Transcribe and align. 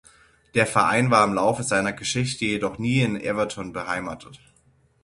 Der 0.55 0.65
Verein 0.65 1.11
war 1.11 1.23
im 1.23 1.35
Laufe 1.35 1.61
seiner 1.61 1.93
Geschichte 1.93 2.43
jedoch 2.43 2.79
nie 2.79 3.01
in 3.03 3.21
Everton 3.21 3.71
beheimatet. 3.71 4.39